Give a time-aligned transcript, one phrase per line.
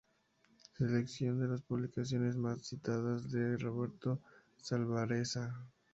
[0.75, 4.19] Selección de las publicaciones más citadas de Roberto
[4.57, 5.53] Salvarezzaː